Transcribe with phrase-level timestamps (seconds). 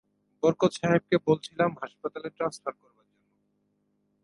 [0.43, 3.37] বরকত সাহেবকে বলছিলাম হাসপাতালে ট্রান্সফার করবার জন্যে।